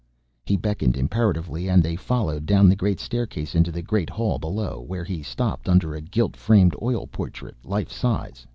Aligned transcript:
He 0.47 0.57
beckoned 0.57 0.97
imperatively 0.97 1.69
and 1.69 1.83
they 1.83 1.95
followed 1.95 2.47
down 2.47 2.67
the 2.67 2.75
great 2.75 2.99
staircase 2.99 3.53
into 3.53 3.71
the 3.71 3.83
great 3.83 4.09
hall 4.09 4.39
below, 4.39 4.81
where 4.81 5.03
he 5.03 5.21
stopped 5.21 5.69
under 5.69 5.93
a 5.93 6.01
gilt 6.01 6.35
framed 6.35 6.75
oil 6.81 7.05
portrait, 7.05 7.55
life 7.63 7.91
size. 7.91 8.47